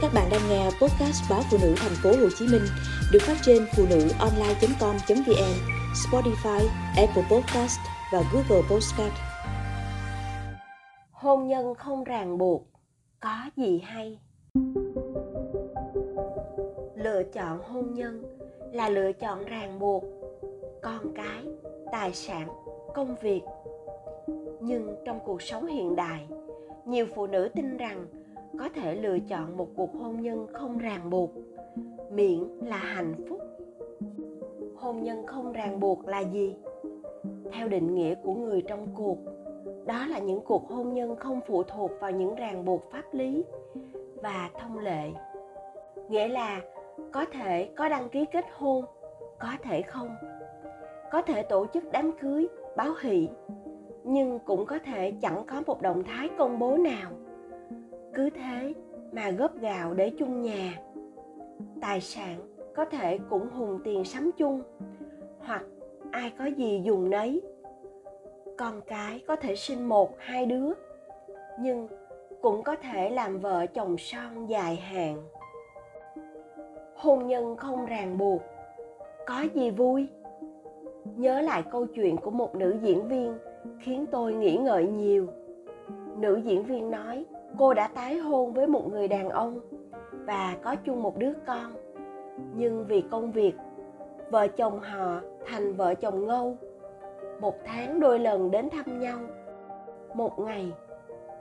[0.00, 2.62] Các bạn đang nghe podcast báo phụ nữ thành phố Hồ Chí Minh
[3.12, 5.54] được phát trên phụ nữ online.com.vn,
[5.94, 7.78] Spotify, Apple Podcast
[8.12, 9.12] và Google Podcast.
[11.10, 12.66] Hôn nhân không ràng buộc,
[13.20, 14.18] có gì hay?
[16.94, 18.22] Lựa chọn hôn nhân
[18.72, 20.04] là lựa chọn ràng buộc
[20.82, 21.44] con cái,
[21.92, 22.48] tài sản,
[22.94, 23.42] công việc.
[24.60, 26.26] Nhưng trong cuộc sống hiện đại,
[26.86, 28.06] nhiều phụ nữ tin rằng
[28.58, 31.30] có thể lựa chọn một cuộc hôn nhân không ràng buộc.
[32.10, 33.40] Miễn là hạnh phúc.
[34.76, 36.56] Hôn nhân không ràng buộc là gì?
[37.52, 39.18] Theo định nghĩa của người trong cuộc,
[39.86, 43.44] đó là những cuộc hôn nhân không phụ thuộc vào những ràng buộc pháp lý
[44.22, 45.10] và thông lệ.
[46.08, 46.60] Nghĩa là
[47.12, 48.84] có thể có đăng ký kết hôn,
[49.38, 50.16] có thể không.
[51.12, 53.28] Có thể tổ chức đám cưới, báo hỷ,
[54.04, 57.10] nhưng cũng có thể chẳng có một động thái công bố nào
[58.18, 58.74] cứ thế
[59.12, 60.78] mà góp gạo để chung nhà.
[61.80, 62.38] Tài sản
[62.76, 64.62] có thể cũng hùng tiền sắm chung,
[65.38, 65.62] hoặc
[66.10, 67.42] ai có gì dùng nấy.
[68.56, 70.72] Con cái có thể sinh một, hai đứa,
[71.60, 71.88] nhưng
[72.42, 75.22] cũng có thể làm vợ chồng son dài hạn.
[76.94, 78.42] Hôn nhân không ràng buộc,
[79.26, 80.06] có gì vui?
[81.16, 83.38] Nhớ lại câu chuyện của một nữ diễn viên
[83.80, 85.26] khiến tôi nghĩ ngợi nhiều.
[86.16, 87.24] Nữ diễn viên nói
[87.58, 89.60] cô đã tái hôn với một người đàn ông
[90.26, 91.72] và có chung một đứa con.
[92.54, 93.54] Nhưng vì công việc,
[94.30, 96.56] vợ chồng họ thành vợ chồng ngâu.
[97.40, 99.18] Một tháng đôi lần đến thăm nhau.
[100.14, 100.72] Một ngày,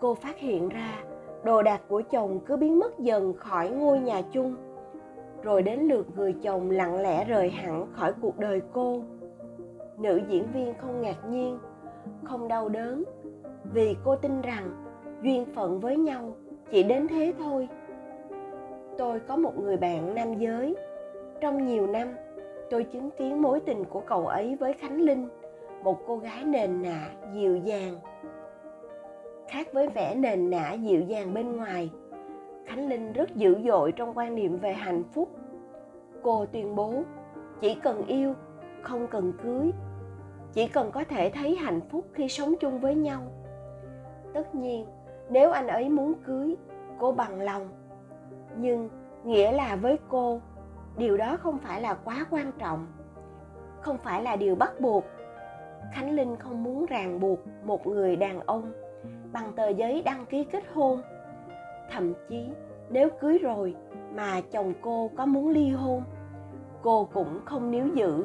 [0.00, 1.04] cô phát hiện ra
[1.44, 4.56] đồ đạc của chồng cứ biến mất dần khỏi ngôi nhà chung,
[5.42, 9.02] rồi đến lượt người chồng lặng lẽ rời hẳn khỏi cuộc đời cô.
[9.98, 11.58] Nữ diễn viên không ngạc nhiên,
[12.24, 13.04] không đau đớn
[13.72, 14.85] vì cô tin rằng
[15.22, 16.36] duyên phận với nhau,
[16.70, 17.68] chỉ đến thế thôi.
[18.98, 20.76] Tôi có một người bạn nam giới.
[21.40, 22.08] Trong nhiều năm,
[22.70, 25.28] tôi chứng kiến mối tình của cậu ấy với khánh linh,
[25.82, 27.94] một cô gái nền nạ, dịu dàng.
[29.48, 31.90] Khác với vẻ nền nã dịu dàng bên ngoài,
[32.66, 35.28] khánh linh rất dữ dội trong quan niệm về hạnh phúc.
[36.22, 36.94] Cô tuyên bố,
[37.60, 38.34] chỉ cần yêu,
[38.82, 39.70] không cần cưới.
[40.52, 43.20] Chỉ cần có thể thấy hạnh phúc khi sống chung với nhau.
[44.34, 44.86] Tất nhiên
[45.30, 46.56] nếu anh ấy muốn cưới
[46.98, 47.68] cô bằng lòng,
[48.56, 48.88] nhưng
[49.24, 50.40] nghĩa là với cô,
[50.96, 52.86] điều đó không phải là quá quan trọng.
[53.80, 55.04] Không phải là điều bắt buộc.
[55.94, 58.72] Khánh linh không muốn ràng buộc một người đàn ông
[59.32, 61.02] bằng tờ giấy đăng ký kết hôn.
[61.90, 62.48] Thậm chí,
[62.90, 63.74] nếu cưới rồi
[64.14, 66.02] mà chồng cô có muốn ly hôn,
[66.82, 68.24] cô cũng không níu giữ.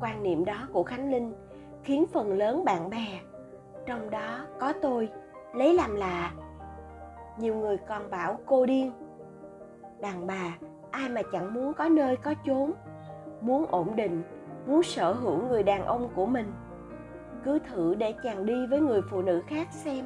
[0.00, 1.34] Quan niệm đó của khánh linh
[1.82, 3.20] khiến phần lớn bạn bè,
[3.86, 5.08] trong đó có tôi
[5.56, 6.32] lấy làm lạ.
[7.38, 8.92] Nhiều người còn bảo cô điên.
[10.00, 10.58] Đàn bà,
[10.90, 12.72] ai mà chẳng muốn có nơi có chốn,
[13.40, 14.22] muốn ổn định,
[14.66, 16.52] muốn sở hữu người đàn ông của mình.
[17.44, 20.04] Cứ thử để chàng đi với người phụ nữ khác xem.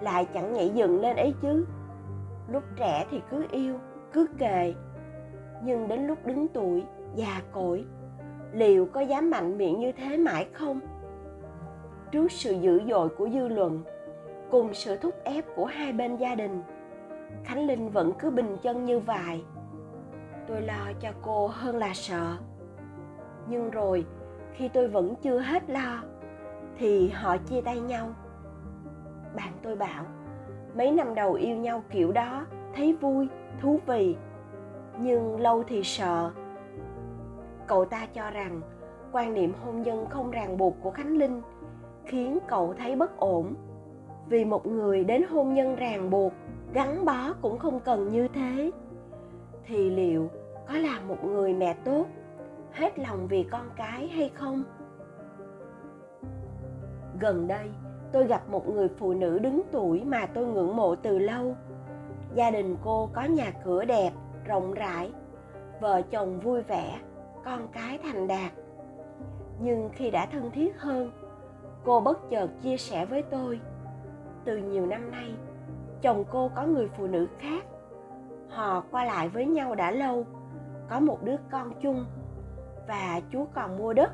[0.00, 1.66] Lại chẳng nhảy dựng lên ấy chứ.
[2.48, 3.74] Lúc trẻ thì cứ yêu,
[4.12, 4.74] cứ kề.
[5.62, 7.84] Nhưng đến lúc đứng tuổi, già cỗi,
[8.52, 10.80] liệu có dám mạnh miệng như thế mãi không?
[12.10, 13.82] Trước sự dữ dội của dư luận
[14.50, 16.62] cùng sự thúc ép của hai bên gia đình.
[17.44, 19.42] Khánh linh vẫn cứ bình chân như vậy
[20.48, 22.36] tôi lo cho cô hơn là sợ.
[23.48, 24.06] Nhưng rồi,
[24.52, 26.02] khi tôi vẫn chưa hết lo,
[26.78, 28.08] thì họ chia tay nhau.
[29.36, 30.04] Bạn tôi bảo,
[30.74, 33.28] mấy năm đầu yêu nhau kiểu đó, thấy vui,
[33.60, 34.16] thú vị,
[34.98, 36.30] nhưng lâu thì sợ.
[37.66, 38.60] Cậu ta cho rằng,
[39.12, 41.42] quan niệm hôn nhân không ràng buộc của khánh linh
[42.04, 43.54] khiến cậu thấy bất ổn
[44.28, 46.32] vì một người đến hôn nhân ràng buộc,
[46.72, 48.70] gắn bó cũng không cần như thế.
[49.64, 50.30] Thì liệu
[50.68, 52.06] có là một người mẹ tốt,
[52.72, 54.62] hết lòng vì con cái hay không?
[57.20, 57.68] Gần đây,
[58.12, 61.56] tôi gặp một người phụ nữ đứng tuổi mà tôi ngưỡng mộ từ lâu.
[62.34, 64.10] Gia đình cô có nhà cửa đẹp,
[64.46, 65.12] rộng rãi,
[65.80, 66.98] vợ chồng vui vẻ,
[67.44, 68.52] con cái thành đạt.
[69.60, 71.10] Nhưng khi đã thân thiết hơn,
[71.84, 73.60] cô bất chợt chia sẻ với tôi
[74.48, 75.34] từ nhiều năm nay,
[76.02, 77.64] chồng cô có người phụ nữ khác.
[78.48, 80.24] Họ qua lại với nhau đã lâu,
[80.90, 82.04] có một đứa con chung,
[82.88, 84.10] và chú còn mua đất,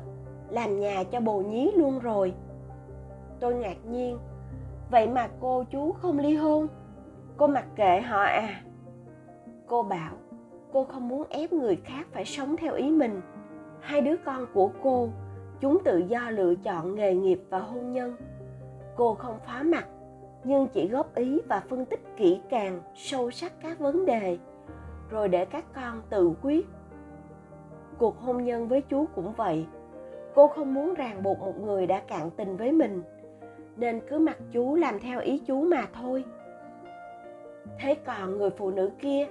[0.49, 2.33] làm nhà cho bồ nhí luôn rồi.
[3.39, 4.17] Tôi ngạc nhiên,
[4.91, 6.67] vậy mà cô chú không ly hôn?
[7.37, 8.61] Cô mặc kệ họ à?
[9.67, 10.13] Cô bảo,
[10.73, 13.21] cô không muốn ép người khác phải sống theo ý mình.
[13.79, 15.09] Hai đứa con của cô,
[15.59, 18.15] chúng tự do lựa chọn nghề nghiệp và hôn nhân.
[18.95, 19.85] Cô không phá mặt
[20.45, 24.37] nhưng chỉ góp ý và phân tích kỹ càng sâu sắc các vấn đề,
[25.09, 26.67] rồi để các con tự quyết.
[27.97, 29.65] Cuộc hôn nhân với chú cũng vậy.
[30.35, 33.01] Cô không muốn ràng buộc một người đã cạn tình với mình,
[33.75, 36.23] nên cứ mặc chú làm theo ý chú mà thôi.
[37.79, 39.27] Thế còn người phụ nữ kia,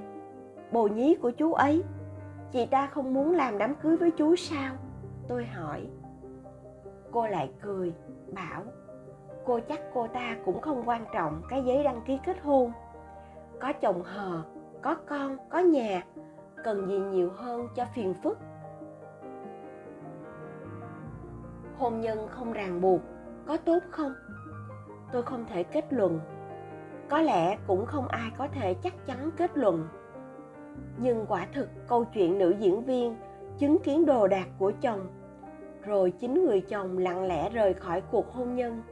[0.73, 1.83] bồ nhí của chú ấy,
[2.53, 4.75] chị ta không muốn làm đám cưới với chú sao?
[5.29, 5.87] Tôi hỏi.
[7.11, 7.93] Cô lại cười,
[8.35, 8.63] bảo
[9.45, 12.73] cô chắc cô ta cũng không quan trọng cái giấy đăng ký kết hôn.
[13.61, 14.43] Có chồng hờ,
[14.83, 16.03] có con, có nhà,
[16.65, 18.39] cần gì nhiều hơn cho phiền phức.
[21.79, 23.01] Hôn nhân không ràng buộc,
[23.47, 24.15] có tốt không?
[25.13, 26.21] Tôi không thể kết luận.
[27.09, 29.89] Có lẽ cũng không ai có thể chắc chắn kết luận.
[30.99, 33.17] Nhưng quả thực câu chuyện nữ diễn viên
[33.59, 35.07] chứng kiến đồ đạc của chồng,
[35.83, 38.83] rồi chính người chồng lặng lẽ rời khỏi cuộc hôn nhân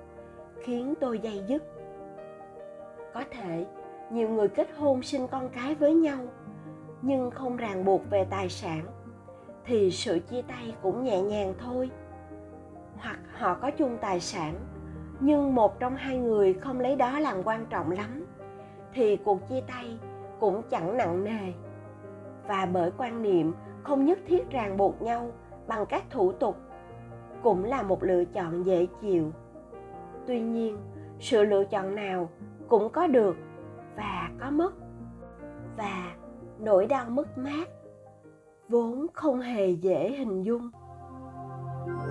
[0.62, 1.62] khiến tôi dây dứt.
[3.14, 3.66] Có thể,
[4.10, 6.18] nhiều người kết hôn sinh con cái với nhau,
[7.02, 8.86] nhưng không ràng buộc về tài sản,
[9.64, 11.90] thì sự chia tay cũng nhẹ nhàng thôi.
[12.96, 14.54] Hoặc họ có chung tài sản,
[15.20, 18.26] nhưng một trong hai người không lấy đó làm quan trọng lắm,
[18.94, 19.98] thì cuộc chia tay
[20.40, 21.52] cũng chẳng nặng nề.
[22.48, 25.30] Và bởi quan niệm không nhất thiết ràng buộc nhau
[25.66, 26.56] bằng các thủ tục,
[27.42, 29.32] cũng là một lựa chọn dễ chịu
[30.26, 30.76] tuy nhiên,
[31.20, 32.30] sự lựa chọn nào
[32.68, 33.36] cũng có được
[33.96, 34.72] và có mất.
[35.76, 36.14] Và
[36.58, 37.68] nỗi đau mất mát
[38.68, 40.70] vốn không hề dễ hình dung.